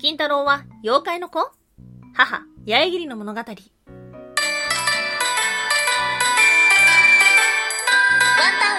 [0.00, 1.50] 金太郎は妖怪の子？
[2.14, 3.40] 母、八重桐の物語。
[3.40, 3.56] ワンタン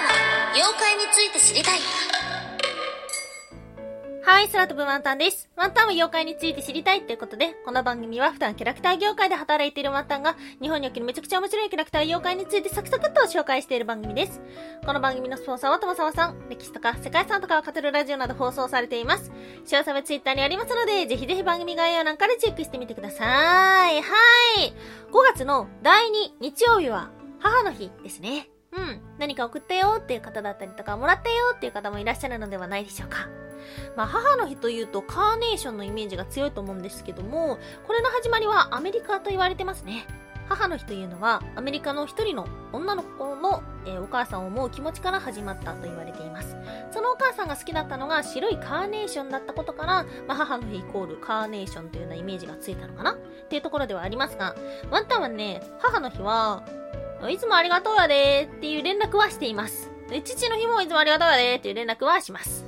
[0.02, 1.80] は妖怪について知りたい。
[4.30, 5.50] はい、空飛ぶワンタンです。
[5.56, 14.40] ワンタンは妖怪について知りたいっていうことで、この番組は普段キャラクター業界で働いているワンタンが、日本におけるめちゃくちゃ面白いキャラクター妖怪についてサクサクっと紹介している番組です。
[14.86, 19.32] この番組のスポンサーはともさまさん、歴史とか世界遺産とかを語るラジオなど放送されています。
[19.64, 23.24] 詳細はツイッターにありますので、ぜひぜひ番組概要欄からチェックしてみてくださ
[23.90, 23.96] い。
[23.96, 24.00] は
[24.60, 24.72] い。
[25.10, 28.48] 5月の第2日曜日は、母の日ですね。
[28.70, 29.02] うん。
[29.18, 33.28] 何か送ったよっていう方だったりとか、もらったよっていう方もいらっしゃるのではないでしょうか。
[33.96, 40.06] まあ、母の日というとカーネーションのイメージが強いと思うんですけども、これの始まりはアメリカと言われてますね。
[40.50, 46.56] 母の日というのはアメリカの一人の女の子の、えー、お母さんを思う気持ちから始まったと言われています。
[46.90, 53.16] そのお母さんが好きだったのが白いカーネーションだったことから、まあ、母の日イコールカーネーションというようなイメージがついたのかなっ
[53.48, 54.56] ていうところではありますが、
[54.90, 56.64] ワンタンはね、母の日は、
[57.28, 59.90] いつもありがとうやでーっていう連絡はしています。
[60.24, 62.64] 父の日もいつもありがとうやでーっていう連絡はします。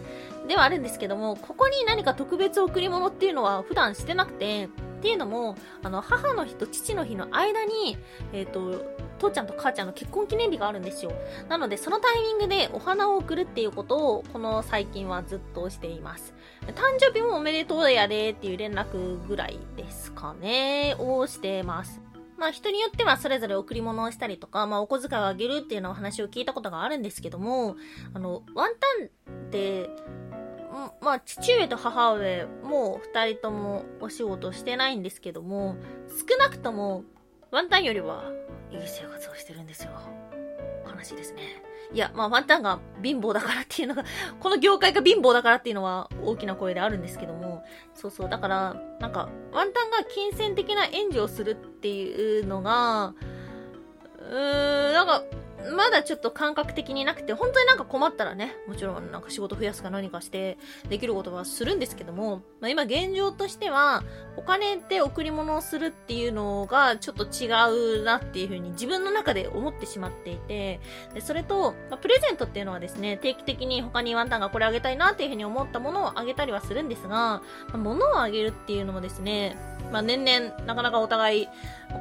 [0.52, 4.68] ではあるんですけども、ここに何か特別贈り物っていうのは普段してなくて、っ
[5.00, 7.96] ていうのも、あの、母の日と父の日の間に、
[8.34, 8.84] えっ、ー、と、
[9.18, 11.12] 父ちゃんと母ちゃんの結婚記念日があるんですよ。
[11.48, 16.34] なので、そのタイミングでお花を贈るっていうことを、この最近はずっとしています。
[16.66, 22.02] 誕生日もおめでとうやでっていう連絡ぐらいですかね、をしてます。
[22.42, 27.76] まあ人によってはそれぞれ贈り物をしたりとか、まあお小遣いをあげるっていうのお話を聞いたことがあるんですけども、
[28.14, 29.90] あの、ワンタンって、
[31.00, 35.76] まあ、父上と母上、もう二人ともお仕事してないんですけども、
[36.08, 37.04] 少なくとも、
[37.50, 38.24] ワンタンよりは
[38.70, 39.90] いい生活をしてるんですよ。
[40.86, 41.62] 悲しいですね。
[41.92, 44.04] いや、まあ、ワンタンが貧乏だからっていうのが、
[44.40, 53.14] この業界が貧乏だからっていうのは大きな声であるんですけども、そうそう、だから、なんか、ワンタンが金銭的な援助をするっていうのが、
[54.18, 55.22] うーん、なんか、
[55.70, 60.58] まだちょっと感覚的になくて、本当になんか困ったらね、もちろんなんか仕事増やすか何かして
[60.88, 64.02] できることはするんですけども、まあ、今現状としては、
[64.36, 67.46] お金で贈り物をするっていうのがちょっと違
[68.00, 70.80] うなっていうふうに自分の中で思ってしまっていて、
[71.14, 77.42] でそれと、まあ、プレゼントっていうのはですね、定期的に他にワンタンがこれあげたいなっていうふうに思ったものをあげたりはするんですが、ま
[77.74, 79.56] あ、物をあげるっていうのもですね、
[79.92, 81.48] まあ、年々なかなかお互い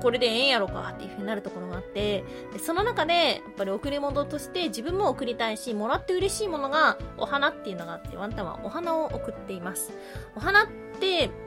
[0.02, 2.24] これでええんやろかっていう風になるところがあって、
[2.54, 9.92] でその中で、ぱり贈り物として自分も贈りたいし、もらって嬉しいものがお花っていうのがあって、ワンタンはお花を贈っています。
[10.36, 10.91] お花って、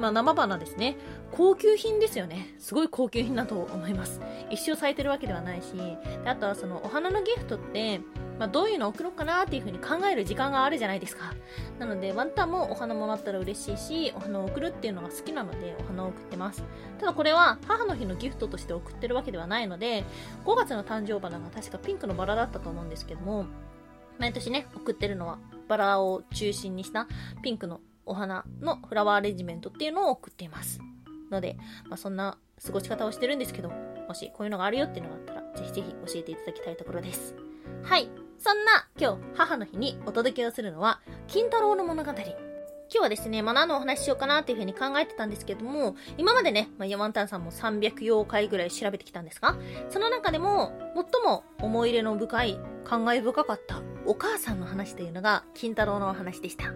[0.01, 0.97] まあ生花ですね。
[1.33, 2.55] 高級品ですよね。
[2.59, 4.21] すごい高級品だと思います。
[4.51, 5.75] 一生咲いてるわけではないし、
[6.25, 8.01] あとはそのお花のギフトって、
[8.39, 11.35] まあ、どういうのを送ろうかなっていう風に考える時間があるじゃないですか。
[11.79, 16.65] なので、ワンタンもお花もらったら嬉しいし、お花を送るっていうのが好きなので、お花を送ってます。
[16.99, 20.05] ただこれは、母の日のギフトとして送ってるわけではないので、
[20.45, 23.47] 5月の誕生花が確かピンクのバラだったと思うんですけども、
[24.19, 25.39] 毎年ね、送ってるのは、
[25.69, 27.09] バラを中心にした
[27.43, 30.81] ピンクのお花のフラワーアレンジメントっていうのを送っています。
[31.31, 31.57] ので、
[31.89, 37.35] まあ、そんな過ごし方をしてるんですけど、もしこういうのがあるよっていうのがあったら、ぜひぜひ教えていただきたいところです。
[37.83, 38.09] はい。
[38.39, 42.13] そんな今日母の日にお届けをするのは、金太郎の物語。
[42.13, 49.57] 今日はですね、まあ、何のお話ししようかなっていうふうに考えてたんですけども、今までね、まあ、ヤマンタンさんも300妖怪ぐらい調べてきたんですが、
[49.89, 56.73] その中でも、最も思い入れの深い、感慨深かったお母さんの話というのが、金太郎のお話でした。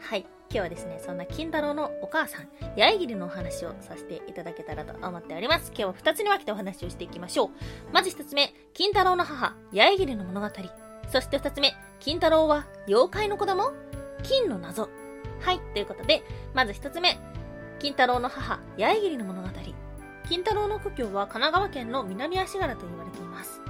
[0.00, 0.26] はい。
[0.54, 5.72] 今日はですね、そんな金太郎のお母さん、八重桐のお話をさせていただけたらと思っております。
[5.74, 7.50] 今日は2つに分けてお話をしていきましょう。
[7.92, 10.48] まず1つ目、金太郎の母、八重桐の物語。
[11.10, 13.72] そして2つ目、金太郎は妖怪の子供
[14.22, 14.88] 金の謎。
[15.40, 16.22] はい、ということで、
[16.54, 17.18] まず1つ目、
[17.80, 19.48] 金太郎の母、八重桐の物語。
[20.28, 23.60] 金太郎の故郷は神奈川県の南足柄と言われています。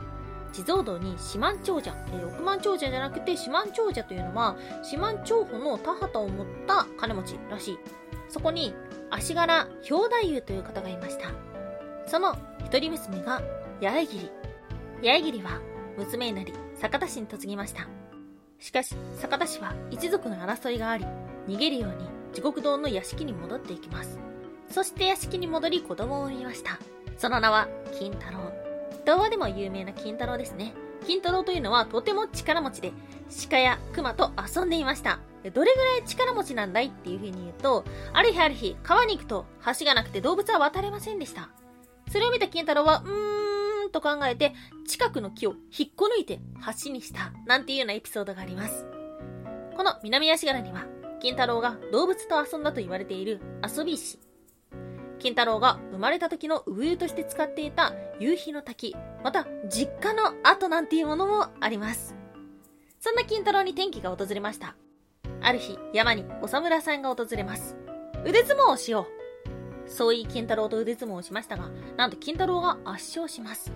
[0.54, 7.78] 地蔵堂に四万長者、えー、億万長者じゃなくて四万長者というのは、四万長保の田畑を持った金持ちらしい。
[8.28, 8.72] そこに、
[9.10, 11.30] 足柄兵太夫という方がいました。
[12.06, 13.42] その一人娘が
[13.82, 14.30] 八重桐。
[15.02, 15.60] 八重桐は
[15.98, 17.88] 娘になり、酒田市に嫁ぎました。
[18.60, 21.04] しかし、酒田市は一族の争いがあり、
[21.48, 24.20] 逃げるように地獄堂の屋敷に戻っていきます。
[24.70, 26.78] そして屋敷に戻り子供を産みました。
[27.18, 27.68] その名は
[27.98, 28.63] 金太郎。
[29.04, 30.74] 童話でも有名な金太郎ですね。
[31.06, 32.92] 金太郎というのはとても力持ちで、
[33.50, 35.20] 鹿や熊と遊んでいました。
[35.52, 39.44] どれぐらい力持ちなんだいっていう風に言うと、ある日ある日、川に行くと
[39.78, 41.50] 橋がなくて動物は渡れませんでした。
[42.10, 44.54] それを見た金太郎は、うーんと考えて、
[44.86, 46.40] 近くの木を引っこ抜いて
[46.84, 48.86] 橋にした、なんていうようなエピソードがあります。
[49.76, 50.86] この南足柄には、
[51.20, 54.18] 金太郎が動物と遊んだと言われている遊び石。
[55.24, 62.14] 金太郎が生まれた時の産湯として使っていた夕日の滝、また実家の跡なんていうものもあります。
[63.00, 64.76] そんな金太郎に転機が訪れました。
[65.40, 67.74] ある日、山にお侍さんが訪れます。
[68.26, 69.06] 腕相撲をしよ
[69.86, 69.90] う。
[69.90, 73.72] そう言い金太郎と腕相撲をしましたが、なんと金太郎が圧勝します。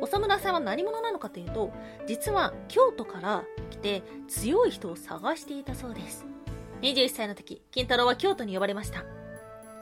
[0.00, 1.72] お侍さんは何者なのかというと、
[2.06, 6.24] 実は京都から来て強い人を探していたそうです。
[6.82, 9.04] 21歳の時、金太郎は京都に呼ばれました。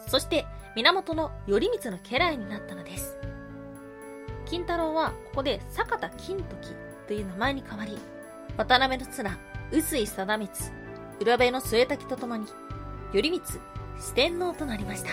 [0.09, 3.19] そして、源の頼光の家来になったのです。
[4.47, 6.75] 金太郎はここで坂田金時
[7.07, 7.99] という名前に変わり、
[8.57, 9.39] 渡辺の綱、
[9.71, 10.71] 臼井貞光、
[11.21, 12.47] 浦部の末滝と共に、
[13.13, 13.41] 頼光、
[13.99, 15.11] 四天王となりました。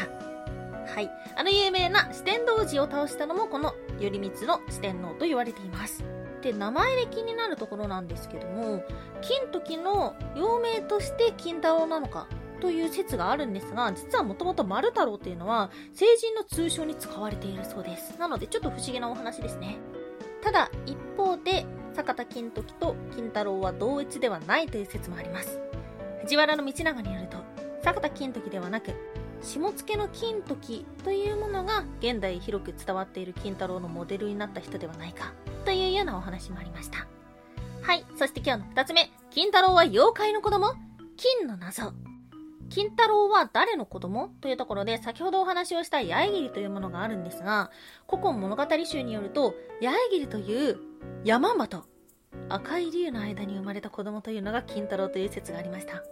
[0.93, 1.09] はい。
[1.35, 6.03] あの有名な四天王寺を倒したのもこの頼光の四天王と言われています。
[6.41, 8.83] で、名前で気になるところなんですけども、
[9.21, 12.27] 金時の幼名として金太郎なのか
[12.59, 18.17] という説があるんですが、実はもともと丸太郎というのは成人の通称に使われているそうです。
[18.19, 19.77] なのでちょっと不思議なお話ですね。
[20.41, 25.59] ただ、一方で、坂田金時と金太郎は同一ではないという説もあります。
[26.21, 27.37] 藤原道長によると、
[27.83, 28.93] 坂田金時ではなく、
[29.41, 35.33] 下野の金時というものが現代広く伝わっている金太郎のモデルになった人ではないか
[35.65, 37.07] というようなお話もありました。
[37.81, 40.73] はい、そして今日の二つ目、金太郎は妖怪の子供？
[41.17, 41.93] 金の謎。
[42.69, 44.29] 金太郎は誰の子供？
[44.41, 47.71] というところで先ほどお話をした八重桐というものがあるんですが、
[48.07, 50.77] 古今物語集によると、八重桐という
[51.23, 51.85] 山間と
[52.47, 56.03] 赤い竜の間に生まれた子供というのが金太郎という説がありました。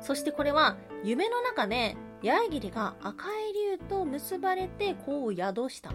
[0.00, 5.90] そしてこれは夢の中で八重桐が赤い竜と結ばれて子を宿した。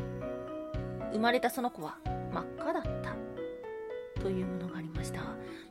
[1.13, 1.97] 生まれたその子は
[2.33, 2.89] 真っ赤だった
[4.19, 5.21] というものがありました。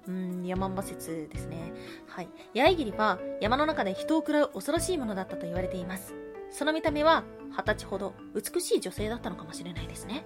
[0.06, 1.72] うん、山ん説ですね。
[2.06, 2.28] はい。
[2.54, 6.14] 八重桐は山の中で人を食らう恐ろしいものだったと言われています。
[6.50, 10.24] その見た目は二十歳ほど美しい女性だったのかもしれないですね。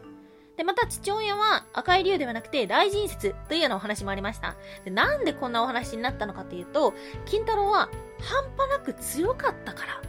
[0.57, 4.55] で、また父親は赤い竜ではなくて雷神説というようなお話もありました。
[4.85, 6.95] で、なんでこんなお話になったのかというと、
[7.25, 7.89] 金太郎は
[8.21, 10.03] 半端なく強かったから。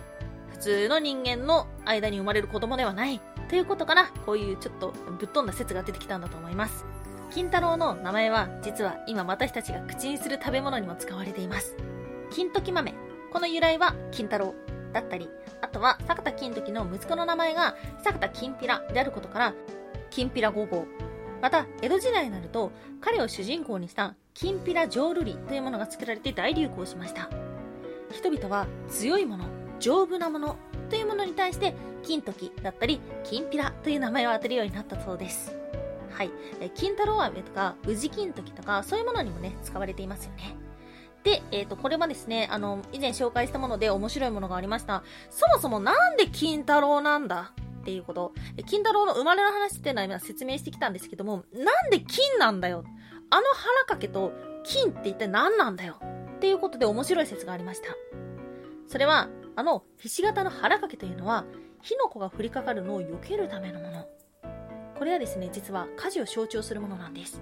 [0.51, 3.21] 普通の人間の間に生まれる子供ではない。
[3.50, 6.86] ということから、こういうちょっとぶっ飛んだ説が出てきたんだと思います。
[7.33, 11.75] 金太郎の名前は、実は今私たちが口にする食べ物にも使われています。
[12.30, 12.94] 金時豆。
[13.31, 14.53] この由来は金太郎
[14.94, 15.27] だったり、
[15.59, 19.53] あとは坂田金時の息子の名前が坂田金ピラであることから、
[20.12, 20.85] 金ピラ5号。
[21.41, 22.71] また、江戸時代になると、
[23.01, 27.31] 彼を主人公にした金ピラ浄瑠璃というものが作られて大流行しました。
[28.12, 29.45] 人々は強いもの、
[29.80, 30.57] 丈夫なもの
[30.91, 35.57] というものに対して、金時だったり、金ピラという名前を当てるようになったそうです。
[36.13, 36.31] はい。
[36.60, 40.56] え金太郎飴とか、宇治金時とか、そういうものにもね、使われていますよね。
[41.24, 45.04] で、えっ、ー、と、これはですね、あの、以前紹介したもので面白いものがありました。
[45.30, 48.33] そもそもなんで金太郎なんだっていうこと。
[48.68, 52.83] 金太郎の生まれの話っていうのは今説明してきたんですけども、なんで金なんだよ
[53.30, 54.31] あの腹掛けと
[54.63, 56.00] 金って一体何なんだよ
[56.36, 57.88] っていうことで面白い説がありました。
[58.88, 61.45] それは、あの、ひし形の腹掛けというのは、
[61.81, 64.07] 火の粉が降りかかるのを避けるためのもの。
[64.98, 67.42] これはですね、実は家事を象徴するものなんです。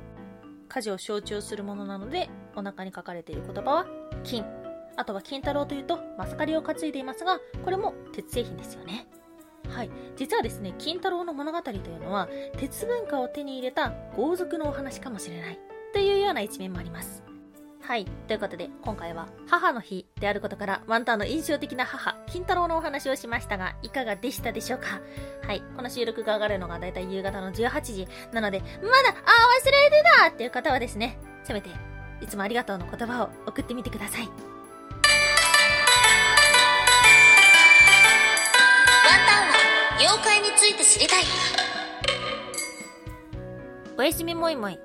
[0.69, 3.86] 家事を象徴するものなので、お腹に書かれている言葉は、
[4.24, 4.45] 金。
[4.95, 9.07] あとは金太郎というと、マスカリを担いでいますが、これも鉄製品ですよね。
[9.68, 9.89] はい。
[10.15, 15.60] 実はですね、金太郎の物語というのは、鉄文化を手に入れた豪族のお話かもしれない。
[15.93, 17.30] というような一面もあります。
[17.83, 18.05] はい。
[18.05, 25.01] ということで、今回は母の日であることから、ワンタンの印象的な母、金太郎のお話をしましたが、いかがでしたでしょうか？
[25.45, 25.61] はい。
[25.75, 28.07] この収録が上がるのがだいたい夕方の18時。
[28.31, 31.69] なので、まだ、あ、忘れてたっていう方はですね、せめて、
[32.21, 34.27] いつもありがとうの言葉を送ってみてください。
[34.27, 34.31] ワン
[39.27, 39.55] タンは、
[40.00, 41.23] 妖怪について知りたい。
[43.97, 44.79] おやすみもいもい。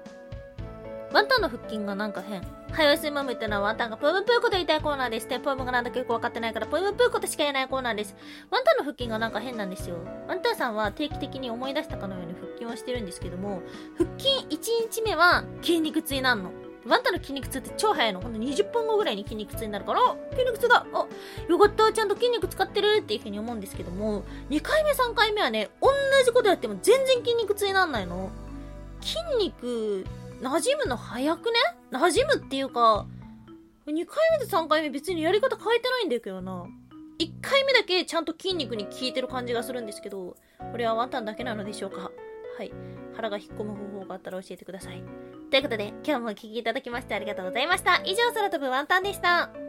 [1.17, 2.43] ワンタンの腹筋がなんか変。
[2.73, 5.27] はい、おやすみマムってのはワンタンがポイムプーコと言いたいコーナーです。
[5.27, 8.15] で、ポイムがなんだかよくわかってないから、ポイムプーコとしか言えないコーナーです。
[8.51, 9.97] ワンタンの腹筋がなんか変なんですよ。
[10.29, 13.63] ワンタンさんは定期的に思い出したかのように腹筋をしてるんですけども、
[13.97, 16.51] 腹筋1日目は筋肉痛になるの。
[16.87, 18.21] ワンタンの筋肉痛って超早いの。
[18.21, 20.01] ほんと20分後ぐらいに筋肉痛になるから、
[20.33, 21.07] 筋肉痛だあ、
[21.49, 25.89] よかった、ちゃんと筋肉使ってるっていう風に思うんですけども、2回目3回目はね、同
[26.27, 28.29] じことやっても全然筋肉痛になんないの。
[29.01, 30.05] 筋肉
[30.41, 31.55] 馴染むの早くね？
[31.91, 33.07] 馴染むっていうか、
[33.87, 36.67] 2回目と3回目別にやり方変えてないんだけどな。
[37.19, 40.37] 1回目だけちゃんと筋肉に効いてる感じがするんですけど、
[40.71, 42.11] これはワンタンだけなのでしょうか？
[42.59, 42.73] はい。
[43.15, 45.03] 腹が引っ込む方法があったら教えてください。
[45.51, 48.03] ということで、今日もお聴きいただきましてありがとうございました。
[48.05, 49.66] 以上、空飛ぶワンタンでした。